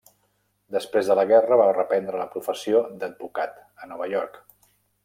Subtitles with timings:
[0.75, 4.43] Després de la guerra va reprendre la professió d'advocat a Nova York.